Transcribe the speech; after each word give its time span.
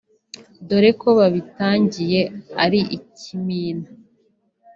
dore 0.67 0.91
ko 1.01 1.09
babitangiye 1.19 2.21
ari 2.63 2.79
ikimina 2.97 3.87